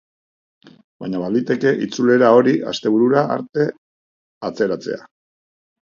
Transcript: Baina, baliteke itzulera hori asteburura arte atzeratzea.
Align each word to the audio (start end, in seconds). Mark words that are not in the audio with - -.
Baina, 1.03 1.19
baliteke 1.23 1.75
itzulera 1.87 2.33
hori 2.39 2.57
asteburura 2.73 3.25
arte 3.39 3.71
atzeratzea. 4.53 5.03